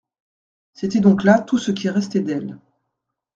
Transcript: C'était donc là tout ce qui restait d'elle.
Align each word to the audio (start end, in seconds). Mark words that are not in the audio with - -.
C'était 0.73 0.99
donc 0.99 1.23
là 1.23 1.39
tout 1.39 1.59
ce 1.59 1.69
qui 1.69 1.87
restait 1.87 2.21
d'elle. 2.21 2.57